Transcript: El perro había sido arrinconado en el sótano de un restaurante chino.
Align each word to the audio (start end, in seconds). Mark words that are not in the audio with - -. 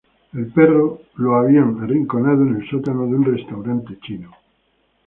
El 0.33 0.47
perro 0.51 0.99
había 1.35 1.63
sido 1.63 1.83
arrinconado 1.83 2.41
en 2.41 2.55
el 2.55 2.67
sótano 2.71 3.01
de 3.05 3.13
un 3.13 3.23
restaurante 3.37 3.99
chino. 3.99 4.31